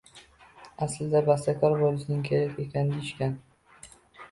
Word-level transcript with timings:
“Aslida 0.85 1.21
bastakor 1.27 1.77
bo’lishing 1.83 2.25
kerak 2.31 2.59
ekan”, 2.67 2.91
deyishgan. 2.97 3.39